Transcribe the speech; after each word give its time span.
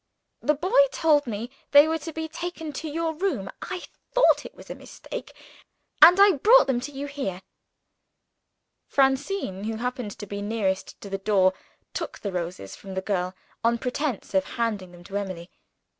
"The 0.41 0.55
boy 0.55 0.81
told 0.91 1.27
me 1.27 1.51
they 1.69 1.87
were 1.87 1.99
to 1.99 2.11
be 2.11 2.27
taken 2.27 2.73
to 2.73 2.87
your 2.89 3.13
room. 3.13 3.51
I 3.61 3.83
thought 4.13 4.47
it 4.47 4.55
was 4.55 4.67
a 4.71 4.73
mistake, 4.73 5.31
and 6.01 6.19
I 6.19 6.29
have 6.29 6.41
brought 6.41 6.65
them 6.65 6.79
to 6.79 6.91
you 6.91 7.05
here." 7.05 7.43
Francine, 8.87 9.65
who 9.65 9.75
happened 9.75 10.17
to 10.17 10.25
be 10.25 10.41
nearest 10.41 10.99
to 11.01 11.09
the 11.11 11.19
door, 11.19 11.53
took 11.93 12.17
the 12.17 12.31
roses 12.31 12.75
from 12.75 12.95
the 12.95 13.01
girl 13.01 13.35
on 13.63 13.77
pretense 13.77 14.33
of 14.33 14.43
handing 14.57 14.91
them 14.91 15.03
to 15.03 15.17
Emily. 15.17 15.51